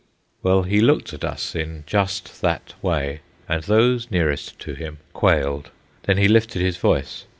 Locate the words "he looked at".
0.63-1.23